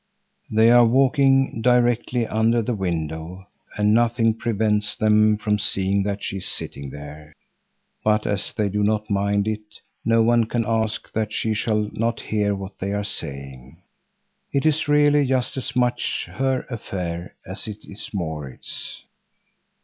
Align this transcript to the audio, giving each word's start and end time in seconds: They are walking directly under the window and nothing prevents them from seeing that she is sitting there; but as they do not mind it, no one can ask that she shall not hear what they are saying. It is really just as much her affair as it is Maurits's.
They 0.49 0.71
are 0.71 0.83
walking 0.83 1.61
directly 1.61 2.25
under 2.25 2.63
the 2.63 2.73
window 2.73 3.45
and 3.77 3.93
nothing 3.93 4.33
prevents 4.33 4.95
them 4.95 5.37
from 5.37 5.59
seeing 5.59 6.01
that 6.01 6.23
she 6.23 6.37
is 6.37 6.47
sitting 6.47 6.89
there; 6.89 7.35
but 8.03 8.25
as 8.25 8.51
they 8.51 8.67
do 8.67 8.81
not 8.81 9.11
mind 9.11 9.47
it, 9.47 9.61
no 10.03 10.23
one 10.23 10.45
can 10.45 10.65
ask 10.67 11.13
that 11.13 11.31
she 11.31 11.53
shall 11.53 11.87
not 11.93 12.19
hear 12.19 12.55
what 12.55 12.79
they 12.79 12.93
are 12.93 13.03
saying. 13.03 13.83
It 14.51 14.65
is 14.65 14.87
really 14.87 15.23
just 15.23 15.55
as 15.55 15.75
much 15.75 16.25
her 16.31 16.61
affair 16.71 17.35
as 17.45 17.67
it 17.67 17.85
is 17.85 18.09
Maurits's. 18.11 19.03